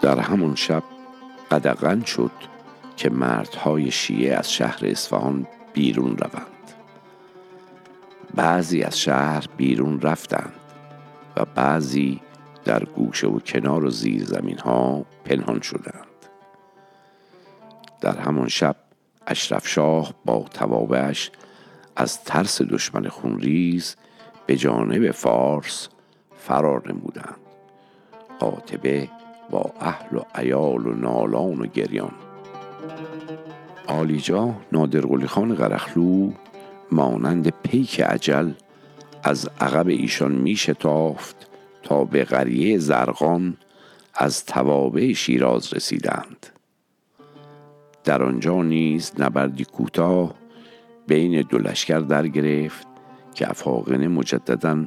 در 0.02 0.20
همون 0.20 0.56
شب 0.56 0.84
قدغن 1.52 2.02
شد 2.02 2.32
که 2.96 3.10
مردهای 3.10 3.92
شیعه 3.92 4.36
از 4.36 4.54
شهر 4.54 4.80
اصفهان 4.86 5.48
بیرون 5.74 6.18
روند. 6.18 6.59
بعضی 8.36 8.82
از 8.84 9.00
شهر 9.00 9.46
بیرون 9.58 10.02
رفتند 10.02 10.54
و 11.38 11.46
بعضی 11.46 12.22
در 12.66 12.84
گوشه 12.84 13.28
و 13.28 13.40
کنار 13.40 13.86
و 13.86 13.90
زیر 13.90 14.26
زمین 14.26 14.60
ها 14.60 15.06
پنهان 15.26 15.62
شدند. 15.62 16.06
در 18.02 18.18
همان 18.18 18.48
شب 18.48 18.76
اشرف 19.28 19.68
شاه 19.68 20.14
با 20.26 20.46
توابش 20.54 21.32
از 21.96 22.24
ترس 22.24 22.62
دشمن 22.62 23.08
خونریز 23.08 23.96
به 24.46 24.56
جانب 24.56 25.12
فارس 25.12 25.88
فرار 26.38 26.92
نمودند. 26.92 27.40
قاطبه 28.40 29.10
با 29.50 29.74
اهل 29.80 30.18
و 30.18 30.22
ایال 30.40 30.88
و 30.88 30.94
نالان 30.94 31.62
و 31.62 31.66
گریان. 31.66 32.12
آلیجا 33.88 34.56
نادر 34.72 35.26
خان 35.28 35.56
غرخلو 35.56 36.32
مانند 36.92 37.50
پیک 37.50 38.02
عجل 38.02 38.52
از 39.24 39.50
عقب 39.62 39.88
ایشان 39.88 40.32
می 40.32 40.56
شتافت 40.56 41.48
تا 41.84 42.04
به 42.04 42.24
قریه 42.24 42.78
زرقان 42.78 43.58
از 44.14 44.46
توابع 44.46 45.14
شیراز 45.14 45.74
رسیدند. 45.74 46.46
در 48.04 48.24
آنجا 48.24 48.64
نیز 48.64 49.12
نبردی 49.20 49.66
کوتاه 49.66 50.36
بین 51.08 51.42
دو 51.42 51.58
لشکر 51.58 52.00
در 52.00 52.28
گرفت 52.28 52.88
که 53.36 53.50
افاقنه 53.50 54.08
مجددا 54.08 54.86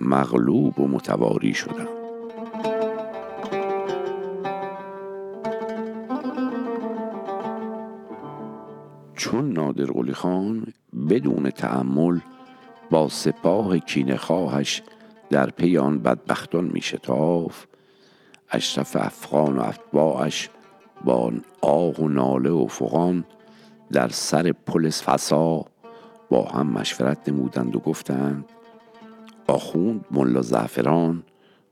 مغلوب 0.00 0.80
و 0.80 0.88
متواری 0.88 1.54
شدند. 1.54 1.97
چون 9.18 9.52
نادر 9.52 9.84
قلی 9.84 10.12
خان 10.12 10.66
بدون 11.10 11.50
تعمل 11.50 12.18
با 12.90 13.08
سپاه 13.08 13.78
کینه 13.78 14.16
خواهش 14.16 14.82
در 15.30 15.50
پی 15.50 15.78
آن 15.78 15.98
بدبختان 15.98 16.64
می 16.64 16.80
شتاف 16.80 17.66
اشرف 18.50 18.96
افغان 18.96 19.56
و 19.56 19.62
اتباعش 19.62 20.48
با 21.04 21.32
آه 21.60 21.94
و 21.94 22.08
ناله 22.08 22.50
و 22.50 22.66
فغان 22.66 23.24
در 23.92 24.08
سر 24.08 24.52
پل 24.52 24.90
فسا 24.90 25.64
با 26.30 26.42
هم 26.42 26.66
مشورت 26.66 27.28
نمودند 27.28 27.76
و 27.76 27.78
گفتند 27.78 28.44
آخوند 29.46 30.04
ملا 30.10 30.42
زعفران 30.42 31.22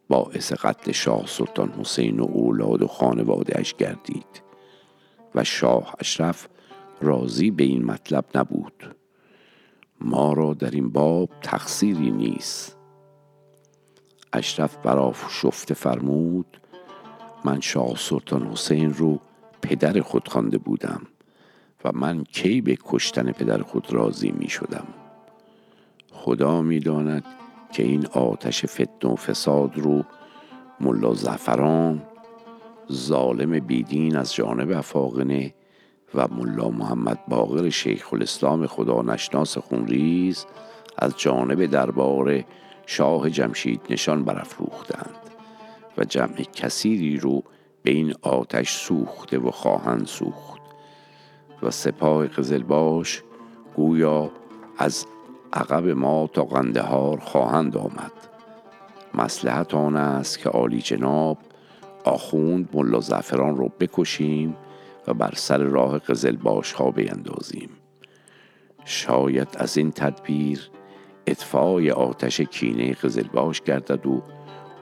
باعث 0.08 0.52
قتل 0.52 0.92
شاه 0.92 1.26
سلطان 1.26 1.68
حسین 1.68 2.20
و 2.20 2.24
اولاد 2.24 2.82
و 2.82 2.86
خانواده 2.86 3.62
گردید 3.78 4.42
و 5.34 5.44
شاه 5.44 5.94
اشرف 6.00 6.48
راضی 7.00 7.50
به 7.50 7.64
این 7.64 7.84
مطلب 7.84 8.24
نبود. 8.34 8.96
ما 10.00 10.32
را 10.32 10.54
در 10.54 10.70
این 10.70 10.88
باب 10.88 11.30
تقصیری 11.42 12.10
نیست. 12.10 12.76
اشرف 14.32 14.76
براف 14.76 15.32
شفته 15.32 15.74
فرمود 15.74 16.60
من 17.44 17.60
شاه 17.60 17.96
سلطان 17.96 18.46
حسین 18.46 18.94
رو 18.94 19.20
پدر 19.62 20.00
خود 20.00 20.28
خوانده 20.28 20.58
بودم 20.58 21.02
و 21.84 21.92
من 21.92 22.24
کی 22.24 22.60
به 22.60 22.78
کشتن 22.84 23.32
پدر 23.32 23.62
خود 23.62 23.92
راضی 23.92 24.30
می 24.30 24.48
شدم. 24.48 24.86
خدا 26.12 26.62
می 26.62 26.80
داند 26.80 27.24
که 27.72 27.82
این 27.82 28.06
آتش 28.06 28.64
فتن 28.64 29.08
و 29.08 29.16
فساد 29.16 29.78
رو 29.78 30.04
ملا 30.80 31.14
زفران 31.14 32.02
ظالم 32.92 33.58
بیدین 33.58 34.16
از 34.16 34.34
جانب 34.34 34.70
افاقنه 34.70 35.54
و 36.16 36.28
ملا 36.28 36.68
محمد 36.68 37.18
باقر 37.28 37.70
شیخ 37.70 38.12
الاسلام 38.12 38.66
خدا 38.66 39.02
نشناس 39.02 39.58
خونریز 39.58 40.46
از 40.98 41.16
جانب 41.16 41.66
دربار 41.66 42.44
شاه 42.86 43.30
جمشید 43.30 43.80
نشان 43.90 44.24
برافروختند 44.24 45.16
و 45.98 46.04
جمع 46.04 46.42
کثیری 46.54 47.16
رو 47.16 47.42
به 47.82 47.90
این 47.90 48.14
آتش 48.22 48.70
سوخته 48.70 49.38
و 49.38 49.50
خواهند 49.50 50.06
سوخت 50.06 50.60
و 51.62 51.70
سپاه 51.70 52.26
قزلباش 52.26 53.22
گویا 53.76 54.30
از 54.78 55.06
عقب 55.52 55.88
ما 55.88 56.30
تا 56.32 56.44
قندهار 56.44 57.18
خواهند 57.18 57.76
آمد. 57.76 58.12
مسلحت 59.14 59.74
آن 59.74 59.96
است 59.96 60.38
که 60.38 60.48
عالی 60.48 60.82
جناب 60.82 61.38
آخوند 62.04 62.68
ملا 62.74 63.00
زفران 63.00 63.56
رو 63.56 63.70
بکشیم 63.80 64.56
و 65.08 65.14
بر 65.14 65.32
سر 65.34 65.58
راه 65.58 65.98
قزلباش 65.98 66.72
ها 66.72 66.90
بیندازیم. 66.90 67.70
شاید 68.84 69.48
از 69.58 69.76
این 69.76 69.90
تدبیر 69.90 70.70
اطفای 71.26 71.90
آتش 71.90 72.40
کینه 72.40 72.92
قزلباش 72.92 73.62
گردد 73.62 74.06
و 74.06 74.22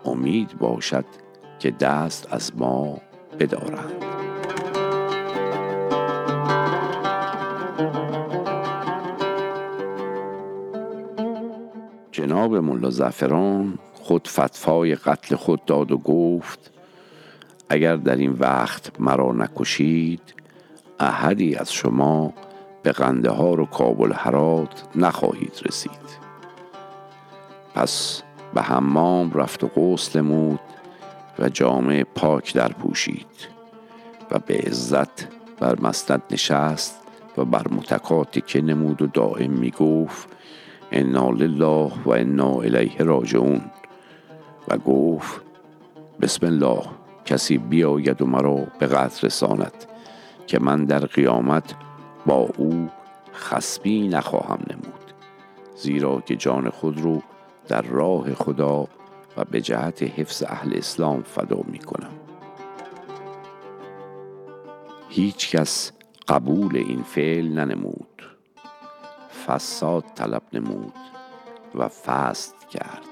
امید 0.05 0.59
باشد 0.59 1.05
که 1.59 1.71
دست 1.71 2.33
از 2.33 2.57
ما 2.57 2.99
بدارند 3.41 4.05
جناب 12.13 12.57
ملا 12.57 12.91
زفران 12.91 13.79
خود 13.93 14.29
فتفای 14.29 14.95
قتل 14.95 15.37
خود 15.37 15.65
داد 15.65 15.93
و 15.93 15.99
گفت 15.99 16.74
اگر 17.69 17.97
در 17.97 18.17
این 18.17 18.33
وقت 18.33 19.01
مرا 19.01 19.33
نکشید 19.33 20.35
احدی 21.01 21.55
از 21.55 21.73
شما 21.73 22.33
به 22.83 22.93
ها 23.31 23.53
و 23.53 23.67
کابل 23.67 24.13
هرات 24.13 24.83
نخواهید 24.97 25.61
رسید. 25.67 26.25
پس 27.75 28.23
به 28.55 28.63
حمام 28.63 29.33
رفت 29.33 29.65
و 29.65 29.69
غسل 29.69 30.21
نمود 30.21 30.61
و 31.39 31.49
جامعه 31.49 32.05
پاک 32.05 32.55
در 32.55 32.69
پوشید 32.69 33.49
و 34.31 34.39
به 34.39 34.55
عزت 34.55 35.29
بر 35.61 35.81
مسند 35.81 36.23
نشست 36.31 37.01
و 37.37 37.45
بر 37.45 37.69
متکاتی 37.69 38.41
که 38.41 38.61
نمود 38.61 39.03
و 39.03 39.07
دائم 39.07 39.51
می 39.51 39.71
گفت 39.71 40.29
انا 40.93 41.31
لله 41.31 41.93
و 42.05 42.11
انا 42.11 42.51
الیه 42.51 42.99
راجعون. 42.99 43.61
و 44.69 44.79
گفت 44.79 45.41
بسم 46.21 46.47
الله. 46.47 46.83
کسی 47.25 47.59
بیاید 47.59 48.23
و 48.23 48.27
مرا 48.27 48.67
به 48.79 48.87
قتل 48.87 49.27
رساند 49.27 49.85
که 50.47 50.59
من 50.59 50.85
در 50.85 51.07
قیامت 51.07 51.75
با 52.27 52.49
او 52.59 52.89
خسبی 53.35 54.09
نخواهم 54.09 54.59
نمود 54.71 55.13
زیرا 55.77 56.21
که 56.21 56.37
جان 56.37 56.71
خود 56.71 57.01
رو 57.01 57.23
در 57.69 57.83
راه 57.83 58.35
خدا 58.35 58.89
و 59.37 59.45
به 59.51 59.61
جهت 59.61 60.03
حفظ 60.03 60.43
اهل 60.43 60.77
اسلام 60.77 61.23
فدا 61.23 61.61
می 61.67 61.79
کنم. 61.79 62.11
هیچ 65.09 65.57
کس 65.57 65.93
قبول 66.29 66.77
این 66.77 67.03
فعل 67.03 67.49
ننمود 67.49 68.23
فساد 69.47 70.05
طلب 70.15 70.43
نمود 70.53 70.95
و 71.75 71.89
فست 71.89 72.69
کرد 72.71 73.09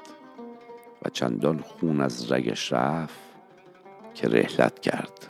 و 1.03 1.09
چندان 1.09 1.59
خون 1.59 2.01
از 2.01 2.33
رگش 2.33 2.73
رفت 2.73 3.32
که 4.15 4.29
رحلت 4.29 4.81
کرد. 4.81 5.27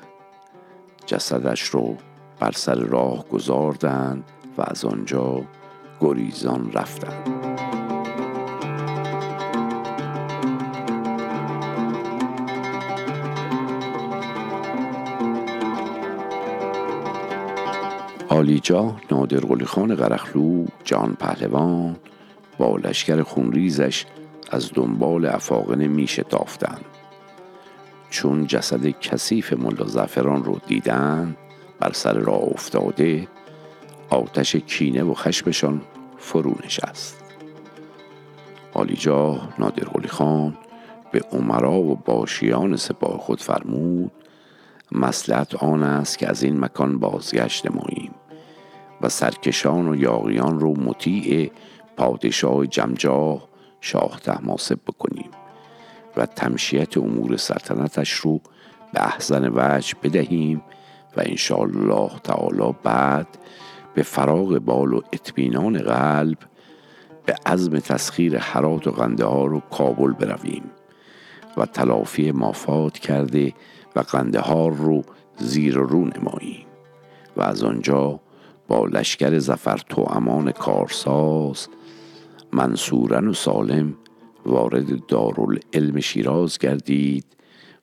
جسدش 1.06 1.62
رو 1.62 1.96
بر 2.40 2.52
سر 2.52 2.74
راه 2.74 3.28
گذاردند 3.28 4.24
و 4.58 4.62
از 4.62 4.84
آنجا 4.84 5.42
گریزان 6.00 6.72
رفتند 6.72 7.42
عالیجا 18.30 18.96
نادر 19.10 19.40
قلی 19.40 19.64
خان 19.64 19.94
قرخلو 19.94 20.66
جان 20.84 21.14
پهلوان 21.14 21.96
با 22.58 22.76
لشکر 22.76 23.22
خونریزش 23.22 24.04
از 24.50 24.70
دنبال 24.74 25.26
افاقنه 25.26 25.88
می 25.88 26.06
شتافتند 26.06 26.91
چون 28.12 28.46
جسد 28.46 28.86
کثیف 28.86 29.52
ملا 29.52 29.86
زفران 29.86 30.44
رو 30.44 30.60
دیدن 30.66 31.36
بر 31.80 31.92
سر 31.92 32.12
راه 32.12 32.42
افتاده 32.42 33.28
آتش 34.10 34.56
کینه 34.56 35.02
و 35.02 35.14
خشمشان 35.14 35.80
فرو 36.18 36.54
نشست. 36.64 37.24
عالیجا 38.74 39.40
نادر 39.58 40.06
خان 40.06 40.56
به 41.12 41.20
عمرا 41.32 41.72
و 41.72 41.96
باشیان 41.96 42.76
سپاه 42.76 43.18
خود 43.18 43.40
فرمود 43.40 44.12
مسلحت 44.92 45.54
آن 45.54 45.82
است 45.82 46.18
که 46.18 46.28
از 46.28 46.42
این 46.42 46.60
مکان 46.60 46.98
بازگشت 46.98 47.66
نماییم 47.66 48.14
و 49.00 49.08
سرکشان 49.08 49.88
و 49.88 49.96
یاغیان 49.96 50.60
رو 50.60 50.80
مطیع 50.80 51.50
پادشاه 51.96 52.66
جمجاه 52.66 53.48
شاه 53.80 54.20
تحماسب 54.20 54.78
بکنیم. 54.86 55.30
و 56.16 56.26
تمشیت 56.26 56.98
امور 56.98 57.36
سلطنتش 57.36 58.12
رو 58.12 58.40
به 58.92 59.02
احزن 59.02 59.48
وجه 59.54 59.94
بدهیم 60.02 60.62
و 61.16 61.20
انشاءالله 61.26 62.10
تعالی 62.24 62.74
بعد 62.82 63.26
به 63.94 64.02
فراغ 64.02 64.58
بال 64.58 64.92
و 64.92 65.00
اطمینان 65.12 65.78
قلب 65.78 66.38
به 67.26 67.34
عزم 67.46 67.78
تسخیر 67.78 68.38
حرات 68.38 68.86
و 68.86 68.90
قندهار 68.90 69.52
و 69.52 69.60
کابل 69.60 70.12
برویم 70.12 70.70
و 71.56 71.66
تلافی 71.66 72.30
مافات 72.30 72.98
کرده 72.98 73.52
و 73.96 74.00
قندهار 74.00 74.72
رو 74.72 75.02
زیر 75.38 75.74
رو 75.74 76.04
نماییم 76.04 76.66
و 77.36 77.42
از 77.42 77.62
آنجا 77.62 78.20
با 78.68 78.86
لشکر 78.86 79.38
زفر 79.38 79.76
تو 79.88 80.02
امان 80.10 80.52
کارساز 80.52 81.68
منصورن 82.52 83.28
و 83.28 83.32
سالم 83.32 83.94
وارد 84.46 85.06
دارالعلم 85.06 86.00
شیراز 86.00 86.58
گردید 86.58 87.24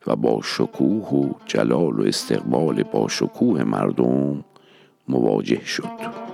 و 0.07 0.15
با 0.15 0.41
شکوه 0.43 1.09
و 1.09 1.33
جلال 1.45 1.99
و 1.99 2.03
استقبال 2.03 2.83
با 2.83 3.07
شکوه 3.07 3.63
مردم 3.63 4.45
مواجه 5.07 5.65
شد. 5.65 6.29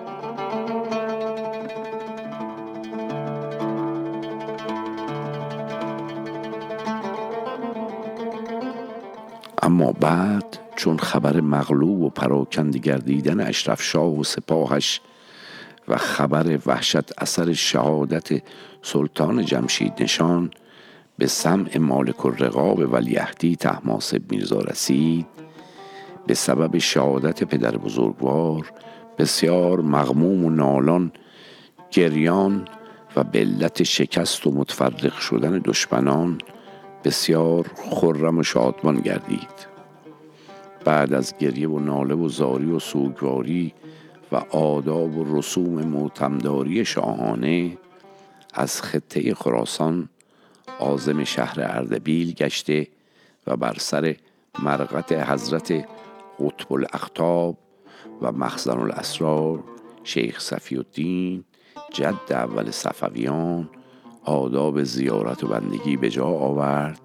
اما 9.61 9.91
بعد 9.91 10.57
چون 10.75 10.97
خبر 10.97 11.41
مغلوب 11.41 12.01
و 12.01 12.09
پراکنده 12.09 12.79
گردیدن 12.79 13.39
اشرف 13.39 13.81
شاه 13.81 14.19
و 14.19 14.23
سپاهش 14.23 15.01
و 15.87 15.97
خبر 15.97 16.59
وحشت 16.65 17.21
اثر 17.21 17.53
شهادت 17.53 18.43
سلطان 18.81 19.45
جمشید 19.45 19.93
نشان 19.99 20.51
به 21.17 21.27
سمع 21.27 21.77
مالک 21.77 22.25
الرقاب 22.25 22.93
ولیهدی 22.93 23.55
تحماسب 23.55 24.21
میرزا 24.31 24.59
رسید. 24.59 25.25
به 26.27 26.33
سبب 26.33 26.77
شهادت 26.77 27.43
پدر 27.43 27.77
بزرگوار 27.77 28.71
بسیار 29.17 29.81
مغموم 29.81 30.45
و 30.45 30.49
نالان 30.49 31.11
گریان 31.91 32.67
و 33.15 33.23
به 33.23 33.71
شکست 33.83 34.47
و 34.47 34.51
متفرق 34.51 35.19
شدن 35.19 35.61
دشمنان 35.65 36.37
بسیار 37.03 37.71
خرم 37.75 38.37
و 38.37 38.43
شادمان 38.43 38.95
گردید. 38.95 39.75
بعد 40.85 41.13
از 41.13 41.37
گریه 41.37 41.69
و 41.69 41.79
ناله 41.79 42.15
و 42.15 42.29
زاری 42.29 42.71
و 42.71 42.79
سوگواری 42.79 43.73
و 44.31 44.35
آداب 44.35 45.17
و 45.17 45.37
رسوم 45.37 45.85
معتمداری 45.85 46.85
شاهانه 46.85 47.77
از 48.53 48.81
خطه 48.81 49.33
خراسان 49.33 50.09
آزم 50.79 51.23
شهر 51.23 51.61
اردبیل 51.61 52.33
گشته 52.33 52.87
و 53.47 53.57
بر 53.57 53.75
سر 53.79 54.15
مرقت 54.59 55.11
حضرت 55.11 55.87
قطب 56.39 56.73
الاختاب 56.73 57.57
و 58.21 58.31
مخزن 58.31 58.77
الاسرار 58.79 59.63
شیخ 60.03 60.39
صفی 60.39 60.77
الدین 60.77 61.43
جد 61.93 62.31
اول 62.31 62.71
صفویان 62.71 63.69
آداب 64.23 64.83
زیارت 64.83 65.43
و 65.43 65.47
بندگی 65.47 65.97
به 65.97 66.09
جا 66.09 66.25
آورد 66.25 67.01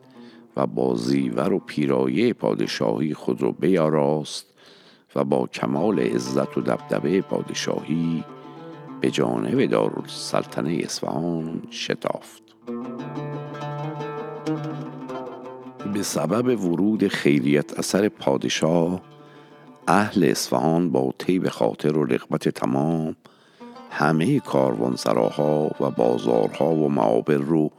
و 0.56 0.66
با 0.66 0.94
زیور 0.94 1.52
و 1.52 1.58
پیرایه 1.58 2.32
پادشاهی 2.32 3.14
خود 3.14 3.42
را 3.42 3.50
بیاراست. 3.50 4.49
و 5.14 5.24
با 5.24 5.46
کمال 5.46 6.00
عزت 6.00 6.58
و 6.58 6.60
دبدبه 6.60 7.20
پادشاهی 7.20 8.24
به 9.00 9.10
جانب 9.10 9.66
دارالسلطنه 9.66 10.78
اصفهان 10.84 11.62
شتافت. 11.70 12.42
به 15.92 16.02
سبب 16.02 16.64
ورود 16.64 17.08
خیریت 17.08 17.78
اثر 17.78 18.08
پادشاه 18.08 19.00
اهل 19.88 20.24
اصفهان 20.24 20.90
با 20.90 21.14
طیب 21.18 21.48
خاطر 21.48 21.96
و 21.96 22.04
رغبت 22.04 22.48
تمام 22.48 23.16
همه 23.90 24.40
کاروانسراها 24.40 25.70
و 25.80 25.90
بازارها 25.90 26.74
و 26.74 26.88
معابر 26.88 27.36
رو 27.36 27.70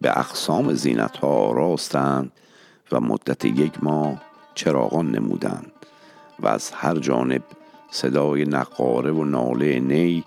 به 0.00 0.18
اقسام 0.18 0.72
زینتها 0.72 1.28
آراستند 1.28 2.32
و 2.92 3.00
مدت 3.00 3.44
یک 3.44 3.84
ماه 3.84 4.22
چراغان 4.54 5.10
نمودند. 5.10 5.77
و 6.40 6.48
از 6.48 6.70
هر 6.70 6.94
جانب 6.98 7.42
صدای 7.90 8.44
نقاره 8.44 9.10
و 9.10 9.24
ناله 9.24 9.80
نی 9.80 10.24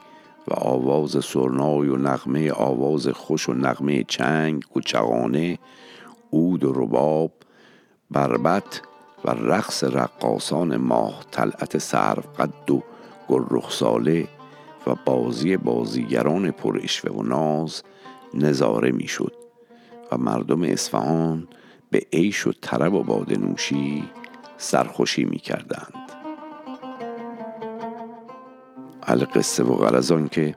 و 0.47 0.53
آواز 0.53 1.25
سرنای 1.25 1.87
و 1.87 1.95
نغمه 1.95 2.51
آواز 2.51 3.07
خوش 3.07 3.49
و 3.49 3.53
نغمه 3.53 4.03
چنگ 4.03 4.63
و 4.75 4.79
چغانه 4.79 5.59
عود 6.33 6.63
و 6.63 6.73
رباب 6.73 7.31
بربت 8.11 8.81
و 9.25 9.31
رقص 9.31 9.83
رقاسان 9.83 10.77
ماه 10.77 11.23
طلعت 11.31 11.77
سرو 11.77 12.23
قد 12.39 12.71
و 12.71 12.83
گل 13.29 13.43
رخساله 13.51 14.27
و 14.87 14.95
بازی 15.05 15.57
بازیگران 15.57 16.51
پرشوه 16.51 17.11
و 17.11 17.23
ناز 17.23 17.83
نظاره 18.33 18.91
می‌شد 18.91 19.33
و 20.11 20.17
مردم 20.17 20.63
اصفهان 20.63 21.47
به 21.91 22.05
عیش 22.13 22.47
و 22.47 22.51
طرب 22.61 22.93
و 22.93 23.03
باده 23.03 23.37
نوشی 23.37 24.03
سرخوشی 24.57 25.25
می 25.25 25.39
القصه 29.03 29.63
و 29.63 29.75
غرض 29.75 30.13
که 30.31 30.55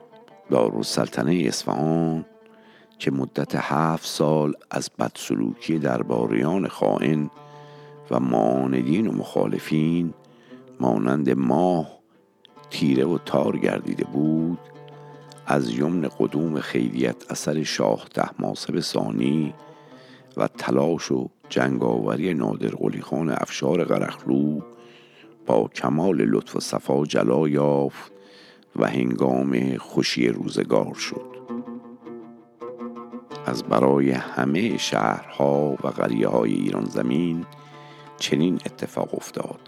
دارالسلطنه 0.49 1.43
اصفهان 1.47 2.25
که 2.99 3.11
مدت 3.11 3.55
هفت 3.55 4.07
سال 4.07 4.53
از 4.71 4.89
بدسلوکی 4.99 5.79
درباریان 5.79 6.67
خائن 6.67 7.29
و 8.11 8.19
معاندین 8.19 9.07
و 9.07 9.11
مخالفین 9.11 10.13
مانند 10.79 11.29
ماه 11.29 11.99
تیره 12.69 13.05
و 13.05 13.17
تار 13.17 13.57
گردیده 13.57 14.05
بود 14.05 14.59
از 15.45 15.69
یمن 15.69 16.09
قدوم 16.19 16.59
خیریت 16.59 17.31
اثر 17.31 17.63
شاه 17.63 18.05
تحماسب 18.13 18.79
ثانی 18.79 19.53
و 20.37 20.47
تلاش 20.47 21.11
و 21.11 21.29
جنگاوری 21.49 22.33
نادر 22.33 22.69
قلی 22.69 23.01
خان 23.01 23.29
افشار 23.29 23.83
قرخلو 23.83 24.61
با 25.45 25.67
کمال 25.67 26.15
لطف 26.15 26.55
و 26.55 26.59
صفا 26.59 27.05
جلا 27.05 27.47
یافت. 27.47 28.14
و 28.75 28.87
هنگام 28.87 29.77
خوشی 29.77 30.27
روزگار 30.27 30.93
شد. 30.93 31.35
از 33.45 33.63
برای 33.63 34.11
همه 34.11 34.77
شهرها 34.77 35.77
و 35.83 35.87
قریه 35.87 36.27
های 36.27 36.53
ایران 36.53 36.85
زمین 36.85 37.45
چنین 38.17 38.53
اتفاق 38.53 39.15
افتاد 39.15 39.59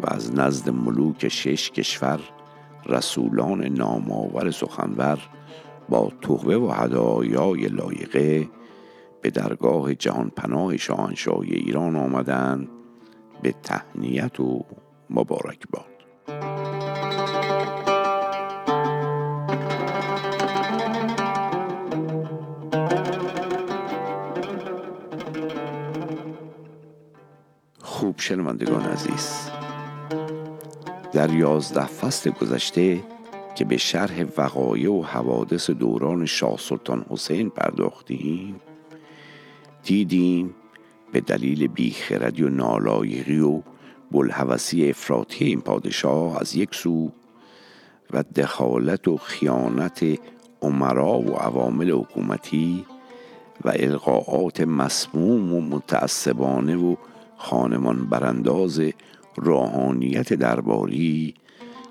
و 0.00 0.06
از 0.06 0.34
نزد 0.34 0.70
ملوک 0.70 1.28
شش 1.28 1.70
کشور 1.70 2.20
رسولان 2.86 3.64
نامآور 3.64 4.50
سخنور 4.50 5.18
با 5.88 6.12
تحوه 6.22 6.54
و 6.54 6.70
هدایای 6.70 7.60
لایقه 7.60 8.48
به 9.22 9.30
درگاه 9.30 9.94
جهان 9.94 10.30
پناه 10.36 10.76
شاهنشاهی 10.76 11.54
ایران 11.54 11.96
آمدند 11.96 12.68
به 13.42 13.54
تهنیت 13.62 14.40
و 14.40 14.64
مبارکباد. 15.10 15.95
خوب 27.96 28.20
شنوندگان 28.20 28.82
عزیز. 28.82 29.50
در 31.12 31.34
یازده 31.34 31.86
فصل 31.86 32.30
گذشته 32.30 33.00
که 33.54 33.64
به 33.64 33.76
شرح 33.76 34.24
وقایع 34.36 34.92
و 34.92 35.02
حوادث 35.02 35.70
دوران 35.70 36.26
شاه 36.26 36.58
سلطان 36.58 37.06
حسین 37.10 37.50
پرداختیم 37.50 38.60
دیدیم 39.82 40.54
به 41.12 41.20
دلیل 41.20 41.66
بیخردی 41.66 42.42
و 42.42 42.48
نالایقی 42.48 43.40
و 43.40 43.62
بلحوثی 44.10 44.90
افراطی 44.90 45.44
این 45.44 45.60
پادشاه 45.60 46.40
از 46.40 46.56
یک 46.56 46.74
سو 46.74 47.10
و 48.10 48.22
دخالت 48.22 49.08
و 49.08 49.16
خیانت 49.16 50.04
عمرا 50.62 51.18
و 51.18 51.34
عوامل 51.34 51.90
حکومتی 51.90 52.84
و 53.64 53.72
القاعات 53.74 54.60
مسموم 54.60 55.54
و 55.54 55.60
متعصبانه 55.60 56.76
و 56.76 56.96
خانمان 57.46 58.06
برانداز 58.06 58.80
روحانیت 59.36 60.32
درباری 60.32 61.34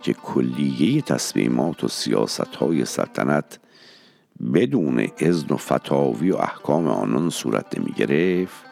که 0.01 0.13
کلیه 0.13 1.01
تصمیمات 1.01 1.83
و 1.83 1.87
سیاست 1.87 2.55
های 2.55 2.85
سلطنت 2.85 3.59
بدون 4.53 5.07
اذن 5.19 5.47
و 5.53 5.57
فتاوی 5.57 6.31
و 6.31 6.35
احکام 6.35 6.87
آنان 6.87 7.29
صورت 7.29 7.79
نمی 7.79 7.91
گرفت 7.91 8.65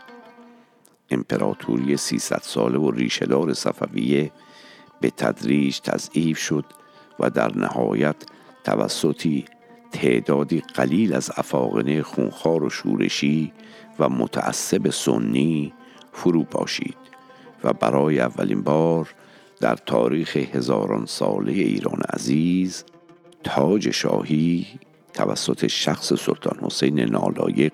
امپراتوری 1.09 1.97
300 1.97 2.39
ساله 2.41 2.77
و 2.77 2.91
ریشهدار 2.91 3.53
صفویه 3.53 4.31
به 5.01 5.09
تدریج 5.09 5.79
تضعیف 5.79 6.37
شد 6.37 6.65
و 7.19 7.29
در 7.29 7.57
نهایت 7.57 8.15
توسطی 8.63 9.45
تعدادی 9.91 10.59
قلیل 10.59 11.13
از 11.13 11.31
افاقنه 11.37 12.01
خونخوار 12.01 12.63
و 12.63 12.69
شورشی 12.69 13.53
و 13.99 14.09
متعصب 14.09 14.89
سنی 14.89 15.73
فرو 16.13 16.43
پاشید 16.43 16.97
و 17.63 17.73
برای 17.73 18.19
اولین 18.19 18.61
بار 18.61 19.13
در 19.59 19.75
تاریخ 19.75 20.37
هزاران 20.37 21.05
ساله 21.05 21.51
ایران 21.51 22.01
عزیز 22.13 22.83
تاج 23.43 23.89
شاهی 23.89 24.67
توسط 25.13 25.67
شخص 25.67 26.13
سلطان 26.13 26.59
حسین 26.61 26.99
نالایق 26.99 27.73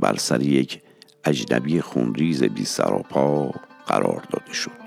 بر 0.00 0.16
سر 0.16 0.42
یک 0.42 0.80
اجنبی 1.24 1.80
خونریز 1.80 2.44
بی 2.44 2.64
سراپا 2.64 3.50
قرار 3.86 4.22
داده 4.30 4.52
شد. 4.52 4.84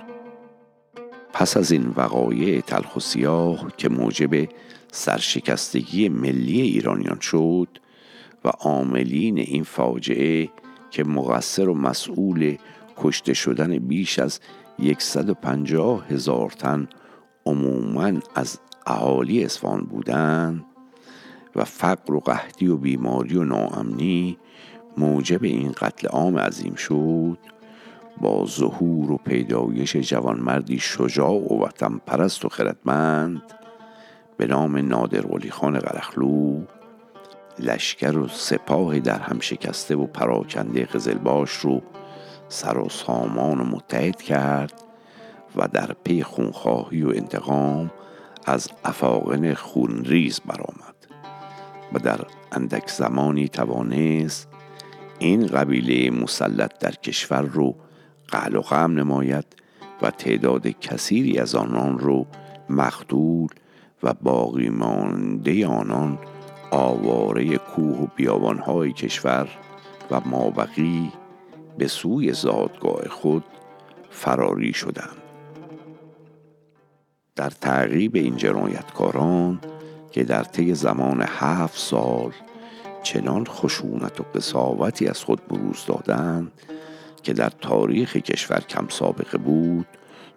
پس 1.34 1.58
از 1.58 1.71
این 1.71 1.93
وقایع 1.95 2.62
تلخ 2.62 2.95
و 2.95 2.99
سیاه 2.99 3.71
که 3.77 3.89
موجب 3.89 4.49
سرشکستگی 4.91 6.10
ملی 6.10 6.62
ایرانیان 6.62 7.19
شد 7.19 7.67
و 8.45 8.49
عاملین 8.49 9.38
این 9.38 9.63
فاجعه 9.63 10.49
که 10.97 11.03
مقصر 11.03 11.69
و 11.69 11.73
مسئول 11.73 12.57
کشته 12.97 13.33
شدن 13.33 13.79
بیش 13.79 14.19
از 14.19 14.39
150 14.97 16.07
هزار 16.07 16.49
تن 16.49 16.88
عموما 17.45 18.12
از 18.36 18.60
اهالی 18.88 19.43
اصفهان 19.43 19.81
بودند 19.81 20.65
و 21.55 21.63
فقر 21.63 22.13
و 22.13 22.19
قحطی 22.19 22.67
و 22.67 22.77
بیماری 22.77 23.38
و 23.38 23.43
ناامنی 23.43 24.38
موجب 24.97 25.43
این 25.43 25.71
قتل 25.71 26.07
عام 26.07 26.38
عظیم 26.38 26.75
شد 26.75 27.38
با 28.21 28.45
ظهور 28.45 29.12
و 29.12 29.17
پیدایش 29.17 29.95
جوانمردی 29.95 30.79
شجاع 30.79 31.53
و 31.53 31.63
وطن 31.63 32.01
پرست 32.05 32.45
و 32.45 32.49
خردمند 32.49 33.41
به 34.38 34.47
نام 34.47 34.77
نادر 34.77 35.27
ولی 35.27 35.49
خان 35.49 35.79
قرخلو 35.79 36.62
لشکر 37.60 38.17
و 38.17 38.28
سپاه 38.28 39.00
در 39.00 39.20
هم 39.20 39.39
شکسته 39.39 39.96
و 39.96 40.06
پراکنده 40.06 40.86
قزلباش 40.86 41.52
رو 41.52 41.82
سر 42.50 42.78
و 42.78 42.89
سامان 42.89 43.62
و 43.62 43.63
متحد 43.63 44.22
کرد 44.22 44.74
و 45.56 45.67
در 45.67 45.96
پی 46.04 46.24
خونخواهی 46.24 47.04
و 47.04 47.10
انتقام 47.10 47.91
از 48.46 48.70
افاقن 48.86 49.54
خونریز 49.54 50.39
برآمد 50.46 50.96
و 51.93 52.00
در 52.00 52.20
اندک 52.52 52.89
زمانی 52.89 53.48
توانست 53.48 54.48
این 55.20 55.48
قبیله 55.48 56.12
مسلط 56.12 56.80
در 56.80 56.91
کشور 56.91 57.41
رو 57.41 57.76
قل 58.28 58.56
و 58.56 58.62
غم 58.62 58.91
نماید 58.91 59.46
و 60.02 60.12
تعداد 60.12 60.67
کثیری 60.67 61.39
از 61.39 61.56
آنان 61.56 62.00
رو 62.00 62.28
مقتول 62.70 63.50
و 64.04 64.13
باقی 64.13 64.70
مانده 64.70 65.67
آنان 65.67 66.20
آواره 66.71 67.58
کوه 67.58 67.97
و 67.97 68.08
بیابانهای 68.15 68.93
کشور 68.93 69.49
و 70.12 70.21
مابقی 70.25 71.12
به 71.77 71.88
سوی 71.88 72.34
زادگاه 72.34 73.08
خود 73.10 73.43
فراری 74.10 74.73
شدند. 74.73 75.17
در 77.36 77.49
تعقیب 77.49 78.15
این 78.15 78.36
جنایتکاران 78.36 79.60
که 80.12 80.23
در 80.23 80.43
طی 80.43 80.73
زمان 80.73 81.23
هفت 81.27 81.77
سال 81.77 82.32
چنان 83.03 83.45
خشونت 83.45 84.19
و 84.19 84.23
قصاوتی 84.36 85.08
از 85.08 85.23
خود 85.23 85.47
بروز 85.47 85.86
دادند 85.86 86.51
که 87.23 87.34
در 87.34 87.49
تاریخ 87.49 88.17
کشور 88.17 88.60
کم 88.60 88.88
سابقه 88.89 89.38
بود 89.38 89.88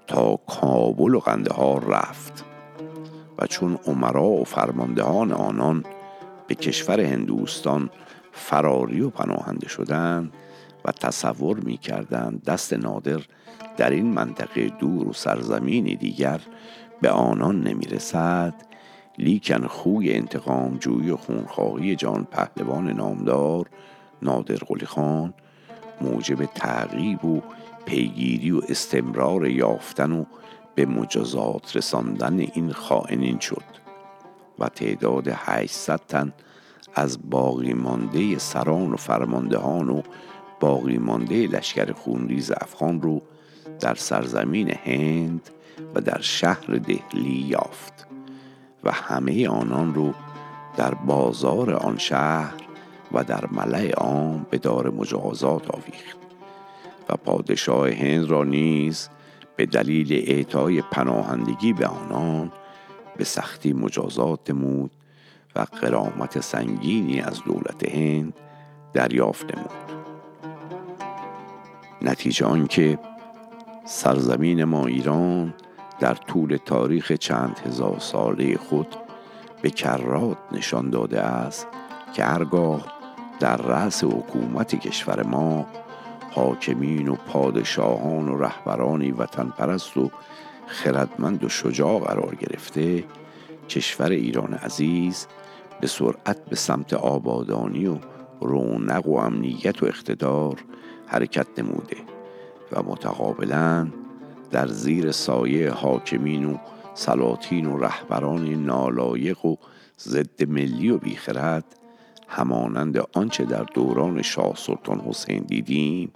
تا 0.07 0.37
کابل 0.37 1.15
و 1.15 1.19
قندهار 1.19 1.85
رفت 1.85 2.45
و 3.39 3.47
چون 3.47 3.79
عمرا 3.87 4.27
و 4.27 4.45
فرماندهان 4.45 5.33
آنان 5.33 5.85
به 6.51 6.57
کشور 6.57 7.01
هندوستان 7.01 7.91
فراری 8.33 9.01
و 9.01 9.11
پناهنده 9.11 9.69
شدند 9.69 10.33
و 10.85 10.93
تصور 10.93 11.61
می 11.61 11.77
کردند 11.77 12.45
دست 12.45 12.73
نادر 12.73 13.21
در 13.77 13.91
این 13.91 14.07
منطقه 14.07 14.69
دور 14.69 15.09
و 15.09 15.13
سرزمینی 15.13 15.97
دیگر 15.97 16.41
به 17.01 17.11
آنان 17.11 17.61
نمی 17.61 17.87
رسد 17.87 18.55
لیکن 19.19 19.67
خوی 19.67 20.13
انتقام 20.13 20.77
جوی 20.77 21.11
و 21.11 21.17
خونخواهی 21.17 21.97
جان 21.97 22.25
پهلوان 22.31 22.91
نامدار 22.91 23.67
نادر 24.23 24.57
قلی 24.57 24.87
خان 24.87 25.35
موجب 26.01 26.45
تعقیب 26.45 27.25
و 27.25 27.41
پیگیری 27.87 28.51
و 28.51 28.61
استمرار 28.69 29.49
یافتن 29.49 30.13
و 30.13 30.25
به 30.75 30.87
مجازات 30.87 31.77
رساندن 31.77 32.39
این 32.39 32.73
خائنین 32.73 33.39
شد. 33.39 33.90
و 34.61 34.69
تعداد 34.69 35.29
800 35.29 36.01
تن 36.09 36.33
از 36.95 37.31
باقی 37.31 37.73
مانده 37.73 38.39
سران 38.39 38.93
و 38.93 38.97
فرماندهان 38.97 39.89
و 39.89 40.03
باقی 40.61 40.99
مانده 40.99 41.47
لشکر 41.47 41.93
خونریز 41.93 42.51
افغان 42.51 43.03
رو 43.03 43.23
در 43.81 43.95
سرزمین 43.95 44.71
هند 44.85 45.51
و 45.95 46.01
در 46.01 46.21
شهر 46.21 46.67
دهلی 46.67 47.47
یافت 47.49 48.07
و 48.85 48.93
همه 48.93 49.49
آنان 49.49 49.95
رو 49.95 50.15
در 50.77 50.95
بازار 50.95 51.75
آن 51.75 51.99
شهر 51.99 52.55
و 53.13 53.25
در 53.25 53.45
ملع 53.53 53.91
عام 53.91 54.47
به 54.51 54.59
دار 54.59 54.91
مجازات 54.91 55.71
آویخت 55.71 56.17
و 57.09 57.17
پادشاه 57.17 57.91
هند 57.91 58.31
را 58.31 58.45
نیز 58.45 59.09
به 59.57 59.67
دلیل 59.67 60.13
اعطای 60.13 60.83
پناهندگی 60.83 61.73
به 61.73 61.87
آنان 61.87 62.53
به 63.17 63.25
سختی 63.25 63.73
مجازات 63.73 64.51
نمود 64.51 64.91
و 65.57 65.61
قرامت 65.61 66.41
سنگینی 66.41 67.21
از 67.21 67.43
دولت 67.45 67.95
هند 67.95 68.33
دریافت 68.93 69.57
نمود. 69.57 70.01
نتیجه 72.03 72.47
آنکه 72.47 72.99
سرزمین 73.85 74.65
ما 74.65 74.87
ایران 74.87 75.55
در 76.01 76.15
طول 76.15 76.57
تاریخ 76.57 77.13
چند 77.13 77.61
هزار 77.67 77.99
ساله 77.99 78.57
خود 78.57 78.97
به 79.63 79.71
کرات 79.71 80.39
نشان 80.53 80.91
داده 80.91 81.21
است 81.21 81.67
که 82.15 82.25
هرگاه 82.25 82.93
در 83.41 83.57
رأس 83.57 84.05
حکومت 84.05 84.75
کشور 84.75 85.27
ما 85.27 85.67
حاکمین 86.31 87.09
و 87.09 87.15
پادشاهان 87.15 88.29
و 88.29 88.39
رهبرانی 88.39 89.11
وطن 89.11 89.49
پرست 89.49 89.97
و 89.97 90.11
خردمند 90.71 91.45
و 91.45 91.49
شجاع 91.49 91.99
قرار 91.99 92.35
گرفته 92.35 93.05
کشور 93.69 94.11
ایران 94.11 94.55
عزیز 94.55 95.27
به 95.81 95.87
سرعت 95.87 96.45
به 96.45 96.57
سمت 96.57 96.95
آبادانی 96.95 97.87
و 97.87 97.99
رونق 98.41 99.07
و 99.07 99.17
امنیت 99.17 99.83
و 99.83 99.87
اقتدار 99.87 100.65
حرکت 101.07 101.47
نموده 101.59 101.97
و 102.73 102.83
متقابلا 102.83 103.89
در 104.51 104.67
زیر 104.67 105.13
سایه 105.13 105.71
حاکمین 105.71 106.45
و 106.45 106.57
سلاطین 106.95 107.67
و 107.67 107.79
رهبران 107.79 108.49
نالایق 108.49 109.45
و 109.45 109.57
ضد 110.01 110.49
ملی 110.49 110.91
و 110.91 110.99
بیخرد 110.99 111.65
همانند 112.29 112.99
آنچه 113.15 113.45
در 113.45 113.63
دوران 113.75 114.23
شاه 114.23 114.57
سلطان 114.57 115.01
حسین 115.01 115.43
دیدیم 115.43 116.13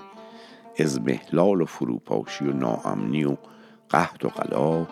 از 0.79 1.01
محلال 1.01 1.61
و 1.61 1.65
فروپاشی 1.65 2.45
و 2.45 2.53
ناامنی 2.53 3.25
و 3.25 3.37
قهد 3.89 4.25
و 4.25 4.29
قلا 4.29 4.87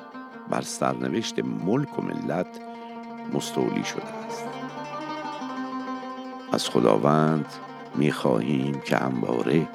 بر 0.51 0.61
سرنوشت 0.61 1.39
ملک 1.39 1.99
و 1.99 2.03
ملت 2.03 2.61
مستولی 3.35 3.85
شده 3.85 4.13
است. 4.27 4.45
از 6.53 6.69
خداوند 6.69 7.47
می‌خواهیم 7.95 8.81
که 8.81 8.97
همواره 8.97 9.69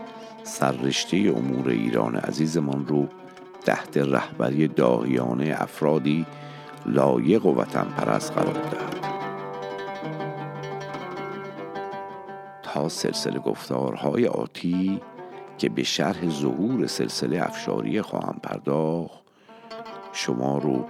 سررشته 0.44 1.18
امور 1.18 1.70
ایران 1.70 2.16
عزیزمان 2.16 2.88
رو 2.88 3.08
تحت 3.66 3.98
رهبری 3.98 4.68
داهیانه 4.68 5.56
افرادی 5.58 6.26
لایق 6.86 7.46
و 7.46 7.56
وطن 7.56 7.84
پرست 7.84 8.32
قرار 8.32 8.54
دهد. 8.54 8.98
تا 12.64 12.90
سلسله 12.90 13.40
گفتارهای 13.40 14.28
آتی 14.28 15.02
که 15.58 15.70
به 15.70 15.84
شرح 15.84 16.30
ظهور 16.30 16.88
سلسله 16.88 17.44
افشاری 17.44 18.02
خواهم 18.02 18.40
پرداخت 18.44 19.24
شما 20.14 20.58
رو 20.58 20.86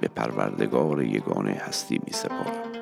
به 0.00 0.08
پروردگار 0.08 1.02
یگانه 1.02 1.52
هستی 1.52 2.00
می 2.06 2.12
سپارم. 2.12 2.72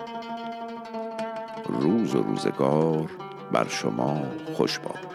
روز 1.69 2.15
و 2.15 2.23
روزگار 2.23 3.11
بر 3.53 3.69
شما 3.69 4.23
خوش 4.55 4.79
باد. 4.79 5.15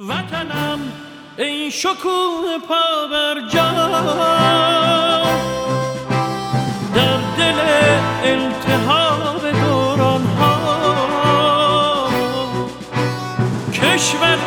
وطنم 0.00 1.09
ای 1.40 1.70
شکوه 1.70 2.58
پا 2.68 3.06
بر 3.10 3.34
در 6.94 7.20
دل 7.38 7.60
التهاب 8.24 9.50
دوران 9.50 10.26
ها 10.26 12.08
کشور 13.72 14.38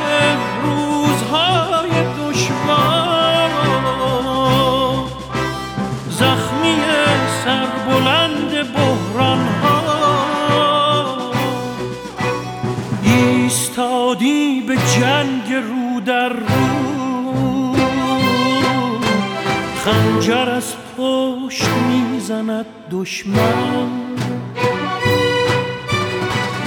خنجر 20.24 20.50
از 20.50 20.74
پشت 20.98 21.68
می‌زند 21.68 22.66
دشمن؟ 22.92 23.90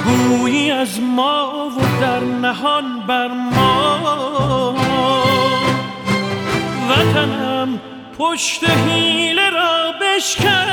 گویی 0.05 0.71
از 0.71 1.01
ما 1.01 1.69
و 1.69 2.01
در 2.01 2.21
نهان 2.21 3.07
بر 3.09 3.29
ما. 3.29 4.75
وطنم 6.91 7.81
پشت 8.19 8.71
حیله 8.71 9.51
را 9.51 9.93
بشکن. 10.01 10.67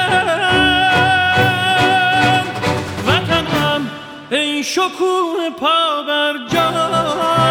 وطنم 3.08 3.89
ای 4.32 4.63
شکوه 4.63 5.50
پا 5.60 6.04
بر 6.08 6.34
جا 6.54 7.42